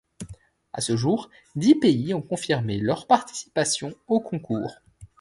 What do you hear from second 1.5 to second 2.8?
dix pays ont confirmé